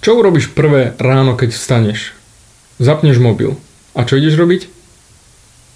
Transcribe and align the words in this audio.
Čo 0.00 0.16
urobíš 0.16 0.56
prvé 0.56 0.96
ráno, 0.96 1.36
keď 1.36 1.52
vstaneš? 1.52 2.16
Zapneš 2.80 3.20
mobil. 3.20 3.60
A 3.92 4.08
čo 4.08 4.16
ideš 4.16 4.40
robiť? 4.40 4.72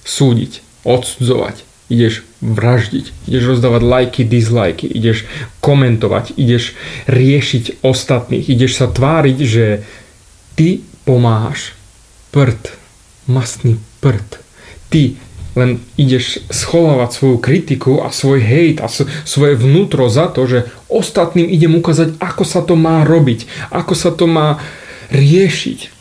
Súdiť, 0.04 0.65
odsudzovať, 0.89 1.61
ideš 1.92 2.25
vraždiť, 2.41 3.29
ideš 3.29 3.45
rozdávať 3.57 3.83
lajky, 3.84 4.23
dislajky, 4.25 4.89
ideš 4.89 5.29
komentovať, 5.60 6.37
ideš 6.41 6.73
riešiť 7.05 7.84
ostatných, 7.84 8.48
ideš 8.48 8.80
sa 8.80 8.87
tváriť, 8.89 9.39
že 9.45 9.84
ty 10.56 10.80
pomáhaš. 11.04 11.77
Prd, 12.32 12.72
mastný 13.29 13.77
prd. 14.00 14.41
Ty 14.88 15.20
len 15.55 15.79
ideš 15.95 16.43
schovávať 16.50 17.11
svoju 17.14 17.39
kritiku 17.39 18.02
a 18.02 18.11
svoj 18.11 18.43
hejt 18.43 18.82
a 18.82 18.91
svoje 19.27 19.55
vnútro 19.55 20.11
za 20.11 20.27
to, 20.30 20.46
že 20.50 20.66
ostatným 20.91 21.46
idem 21.46 21.79
ukázať, 21.79 22.19
ako 22.19 22.43
sa 22.43 22.61
to 22.62 22.75
má 22.75 23.07
robiť, 23.07 23.46
ako 23.70 23.95
sa 23.95 24.11
to 24.11 24.27
má 24.27 24.59
riešiť. 25.14 25.95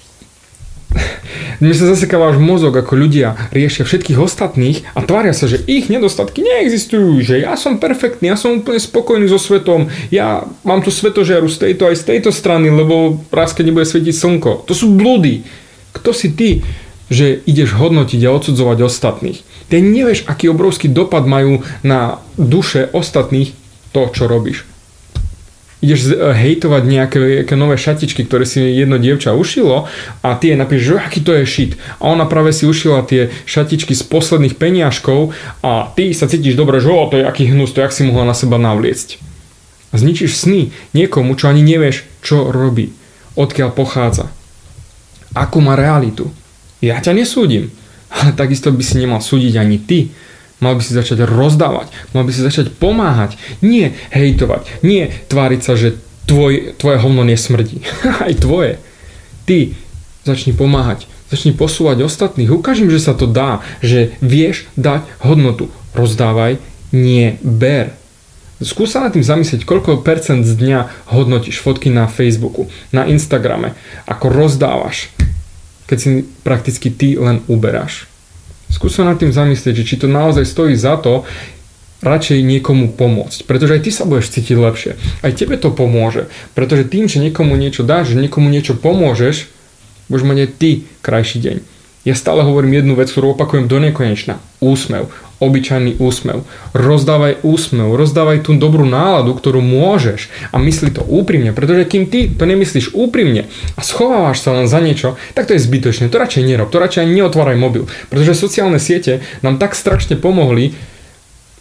Mne 1.61 1.73
sa 1.73 1.89
zasekáva 1.89 2.33
až 2.33 2.37
mozog, 2.41 2.73
ako 2.73 2.93
ľudia 2.97 3.49
riešia 3.53 3.85
všetkých 3.85 4.19
ostatných 4.21 4.85
a 4.93 5.05
tvária 5.05 5.33
sa, 5.33 5.49
že 5.49 5.61
ich 5.65 5.89
nedostatky 5.89 6.41
neexistujú, 6.41 7.21
že 7.21 7.45
ja 7.45 7.57
som 7.57 7.81
perfektný, 7.81 8.33
ja 8.33 8.37
som 8.37 8.61
úplne 8.61 8.81
spokojný 8.81 9.25
so 9.29 9.41
svetom, 9.41 9.89
ja 10.13 10.45
mám 10.65 10.81
tu 10.85 10.89
svetožiaru 10.93 11.49
z 11.49 11.69
tejto 11.69 11.89
aj 11.89 11.95
z 12.01 12.03
tejto 12.15 12.29
strany, 12.33 12.69
lebo 12.69 13.21
raz 13.29 13.53
keď 13.53 13.73
nebude 13.73 13.85
svietiť 13.89 14.15
slnko. 14.17 14.65
To 14.69 14.73
sú 14.73 14.93
blúdy. 14.93 15.45
Kto 15.93 16.09
si 16.09 16.33
ty, 16.33 16.65
že 17.11 17.43
ideš 17.43 17.75
hodnotiť 17.75 18.21
a 18.23 18.33
odsudzovať 18.35 18.77
ostatných? 18.83 19.39
Ty 19.67 19.83
nevieš, 19.83 20.27
aký 20.29 20.51
obrovský 20.51 20.87
dopad 20.91 21.27
majú 21.27 21.63
na 21.83 22.23
duše 22.39 22.87
ostatných 22.91 23.55
to, 23.91 24.07
čo 24.11 24.27
robíš 24.27 24.67
ideš 25.83 26.15
eh, 26.15 26.31
hejtovať 26.31 26.83
nejaké, 26.87 27.17
nejaké 27.43 27.55
nové 27.59 27.75
šatičky, 27.75 28.23
ktoré 28.23 28.47
si 28.47 28.63
jedno 28.63 28.95
dievča 28.95 29.35
ušilo 29.35 29.91
a 30.23 30.27
ty 30.39 30.55
jej 30.55 30.57
napíšeš, 30.57 30.87
že 30.87 31.03
aký 31.03 31.19
to 31.19 31.31
je 31.35 31.43
shit. 31.43 31.71
A 31.99 32.15
ona 32.15 32.23
práve 32.23 32.55
si 32.55 32.63
ušila 32.63 33.03
tie 33.03 33.35
šatičky 33.43 33.91
z 33.91 34.03
posledných 34.07 34.55
peniažkov 34.55 35.35
a 35.59 35.91
ty 35.91 36.15
sa 36.15 36.31
cítiš 36.31 36.55
dobre, 36.55 36.79
že 36.79 36.87
o, 36.87 37.03
to 37.11 37.19
je 37.19 37.27
aký 37.27 37.51
hnus, 37.51 37.75
to 37.75 37.83
jak 37.83 37.91
si 37.91 38.07
mohla 38.07 38.23
na 38.23 38.33
seba 38.33 38.55
navliecť. 38.55 39.19
Zničíš 39.93 40.33
sny 40.33 40.73
niekomu, 40.95 41.37
čo 41.37 41.51
ani 41.51 41.61
nevieš, 41.61 42.07
čo 42.25 42.49
robí, 42.49 42.95
odkiaľ 43.37 43.69
pochádza, 43.75 44.25
akú 45.37 45.61
má 45.61 45.77
realitu. 45.77 46.33
Ja 46.83 46.99
ťa 46.99 47.15
nesúdim, 47.15 47.71
ale 48.15 48.35
takisto 48.35 48.75
by 48.75 48.83
si 48.83 48.99
nemal 48.99 49.23
súdiť 49.23 49.55
ani 49.55 49.79
ty, 49.79 49.99
Mal 50.63 50.79
by 50.79 50.83
si 50.85 50.95
začať 50.95 51.27
rozdávať, 51.27 51.91
mal 52.15 52.23
by 52.23 52.31
si 52.31 52.39
začať 52.39 52.71
pomáhať, 52.71 53.35
nie 53.59 53.91
hejtovať, 54.15 54.79
nie 54.79 55.11
tváriť 55.27 55.59
sa, 55.59 55.75
že 55.75 55.99
tvoj, 56.23 56.79
tvoje 56.79 56.97
hovno 57.03 57.27
nesmrdí. 57.27 57.83
Aj 58.23 58.31
tvoje. 58.31 58.79
Ty 59.43 59.75
začni 60.23 60.55
pomáhať, 60.55 61.03
začni 61.27 61.51
posúvať 61.51 62.07
ostatných, 62.07 62.47
ukáž 62.47 62.79
že 62.79 63.03
sa 63.03 63.11
to 63.11 63.27
dá, 63.27 63.59
že 63.83 64.15
vieš 64.23 64.63
dať 64.79 65.03
hodnotu. 65.19 65.67
Rozdávaj, 65.91 66.63
nie 66.95 67.35
ber. 67.43 67.91
Skús 68.63 68.95
sa 68.95 69.03
nad 69.03 69.11
tým 69.11 69.27
zamyslieť, 69.27 69.67
koľko 69.67 69.99
percent 69.99 70.47
z 70.47 70.55
dňa 70.55 71.11
hodnotíš 71.11 71.59
fotky 71.59 71.91
na 71.91 72.07
Facebooku, 72.07 72.71
na 72.95 73.03
Instagrame, 73.03 73.75
ako 74.07 74.31
rozdávaš, 74.31 75.11
keď 75.87 75.97
si 75.99 76.09
prakticky 76.45 76.89
ty 76.93 77.15
len 77.19 77.43
uberáš. 77.51 78.07
Skús 78.73 78.97
sa 78.97 79.05
nad 79.05 79.21
tým 79.21 79.29
zamyslieť, 79.29 79.83
že 79.83 79.87
či 79.87 79.95
to 80.01 80.07
naozaj 80.09 80.47
stojí 80.49 80.73
za 80.73 80.97
to, 80.97 81.27
radšej 82.03 82.43
niekomu 82.43 82.91
pomôcť. 82.93 83.47
Pretože 83.47 83.79
aj 83.79 83.81
ty 83.87 83.91
sa 83.95 84.03
budeš 84.03 84.35
cítiť 84.35 84.57
lepšie. 84.59 84.91
Aj 85.23 85.31
tebe 85.31 85.55
to 85.55 85.71
pomôže. 85.71 86.27
Pretože 86.51 86.91
tým, 86.91 87.07
že 87.07 87.23
niekomu 87.23 87.55
niečo 87.55 87.87
dáš, 87.87 88.11
že 88.13 88.19
niekomu 88.19 88.51
niečo 88.51 88.75
pomôžeš, 88.75 89.47
budeš 90.11 90.25
mať 90.27 90.37
aj 90.43 90.49
ty 90.59 90.69
krajší 90.99 91.39
deň. 91.39 91.57
Ja 92.03 92.19
stále 92.19 92.43
hovorím 92.43 92.83
jednu 92.83 92.99
vec, 92.99 93.07
ktorú 93.07 93.31
opakujem 93.31 93.71
do 93.71 93.79
nekonečna. 93.79 94.35
Úsmev. 94.59 95.07
Obyčajný 95.39 96.03
úsmev. 96.03 96.43
Rozdávaj 96.75 97.39
úsmev. 97.47 97.95
Rozdávaj 97.95 98.43
tú 98.43 98.59
dobrú 98.59 98.83
náladu, 98.83 99.31
ktorú 99.31 99.63
môžeš. 99.63 100.27
A 100.51 100.59
mysli 100.59 100.91
to 100.91 100.99
úprimne. 100.99 101.55
Pretože 101.55 101.87
kým 101.87 102.11
ty 102.11 102.27
to 102.27 102.43
nemyslíš 102.43 102.91
úprimne 102.91 103.47
a 103.79 103.81
schovávaš 103.87 104.43
sa 104.43 104.51
len 104.51 104.67
za 104.67 104.83
niečo, 104.83 105.15
tak 105.31 105.47
to 105.47 105.55
je 105.55 105.63
zbytočné. 105.63 106.11
To 106.11 106.19
radšej 106.19 106.43
nerob. 106.43 106.75
To 106.75 106.83
radšej 106.83 107.07
ani 107.07 107.23
neotváraj 107.23 107.55
mobil. 107.55 107.87
Pretože 108.11 108.35
sociálne 108.35 108.83
siete 108.83 109.23
nám 109.39 109.55
tak 109.55 109.71
strašne 109.71 110.19
pomohli 110.19 110.75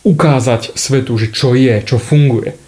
ukázať 0.02 0.74
svetu, 0.74 1.14
že 1.22 1.30
čo 1.30 1.54
je, 1.54 1.78
čo 1.86 2.02
funguje. 2.02 2.58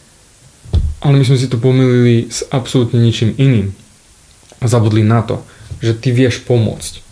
Ale 1.03 1.19
my 1.19 1.27
sme 1.27 1.43
si 1.43 1.50
to 1.50 1.59
pomýlili 1.59 2.31
s 2.31 2.47
absolútne 2.54 3.03
ničím 3.03 3.34
iným. 3.34 3.75
Zabudli 4.62 5.03
na 5.03 5.27
to, 5.27 5.43
že 5.82 5.98
ty 5.98 6.15
vieš 6.15 6.47
pomôcť 6.47 7.03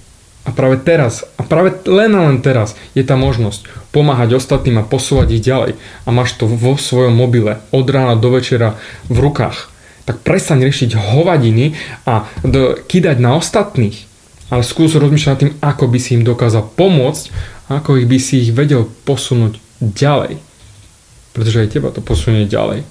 a 0.43 0.51
práve 0.51 0.83
teraz, 0.83 1.23
a 1.39 1.47
práve 1.47 1.79
len 1.87 2.13
a 2.19 2.27
len 2.27 2.43
teraz 2.43 2.75
je 2.99 3.05
tá 3.07 3.15
možnosť 3.15 3.71
pomáhať 3.95 4.35
ostatným 4.37 4.83
a 4.83 4.89
posúvať 4.89 5.39
ich 5.39 5.45
ďalej 5.45 5.79
a 5.79 6.09
máš 6.11 6.35
to 6.35 6.51
vo 6.51 6.75
svojom 6.75 7.15
mobile 7.15 7.63
od 7.71 7.87
rána 7.87 8.19
do 8.19 8.35
večera 8.35 8.75
v 9.07 9.23
rukách, 9.23 9.71
tak 10.03 10.25
prestaň 10.27 10.67
riešiť 10.67 10.99
hovadiny 10.99 11.79
a 12.09 12.27
do, 12.43 12.75
kydať 12.75 13.17
na 13.23 13.39
ostatných, 13.39 14.11
ale 14.51 14.67
skús 14.67 14.99
rozmýšľať 14.99 15.37
tým, 15.39 15.53
ako 15.63 15.85
by 15.87 15.99
si 16.03 16.19
im 16.19 16.27
dokázal 16.27 16.75
pomôcť 16.75 17.25
ako 17.79 17.97
ich 17.97 18.09
by 18.09 18.19
si 18.21 18.45
ich 18.45 18.51
vedel 18.53 18.89
posunúť 19.09 19.57
ďalej. 19.81 20.37
Pretože 21.33 21.61
aj 21.65 21.73
teba 21.73 21.89
to 21.89 22.05
posunie 22.05 22.45
ďalej. 22.45 22.85